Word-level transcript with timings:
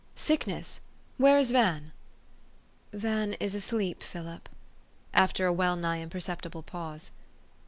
4' 0.15 0.15
Sickness? 0.25 0.81
Where 1.17 1.37
is 1.37 1.51
Van?''" 1.51 1.91
Van 2.91 3.33
is 3.33 3.53
asleep, 3.53 4.01
Philip," 4.01 4.49
after 5.13 5.45
a 5.45 5.53
well 5.53 5.75
nigh 5.75 6.03
imper 6.03 6.17
ceptible 6.19 6.65
pause. 6.65 7.11